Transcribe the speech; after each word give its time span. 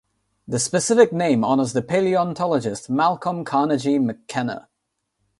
The 0.47 0.57
specific 0.57 1.13
name 1.13 1.45
honours 1.45 1.73
the 1.73 1.83
paleontologist 1.83 2.89
Malcolm 2.89 3.45
Carnegie 3.45 3.99
McKenna. 3.99 4.67